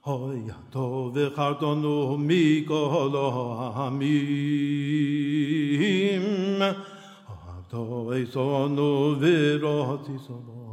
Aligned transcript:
אוי 0.06 0.40
עבדו 0.50 1.10
וחרדונו 1.14 2.16
מכל 2.20 3.14
העמים, 3.74 6.22
עבדו 7.48 8.12
עזונו 8.12 9.14
ורציסונו. 9.20 10.71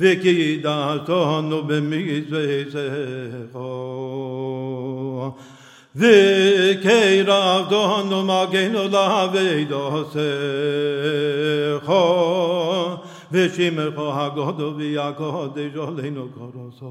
de 0.00 0.16
kidat 0.18 1.06
donu 1.06 1.62
be 1.68 1.78
mi 1.80 2.24
ze 2.28 2.64
he 2.74 3.30
de 5.94 6.78
kidat 6.82 7.70
donu 7.70 8.22
ma 8.26 8.46
genu 8.50 8.88
la 8.88 9.26
vei 9.28 9.64
do 9.66 10.06
ve 13.30 13.48
shim 13.48 13.92
po 13.94 14.10
hagod 14.12 14.74
vi 14.76 14.94
hagod 14.96 15.54
de 15.54 15.70
jolino 15.70 16.28
goros 16.34 16.82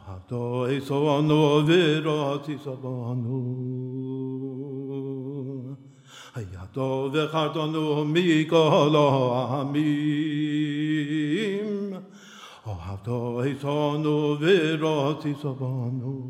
הדו 0.07 0.65
עשרנו 0.65 1.59
ורוץ 1.67 2.47
עשרנו. 2.49 3.55
הידו 6.35 7.09
וחרדנו 7.13 8.05
מכל 8.05 8.95
העמים, 8.97 9.85
אוהבתו 12.67 13.41
עשרנו 13.45 14.35
ורוץ 14.39 15.23
עשרנו. 15.25 16.29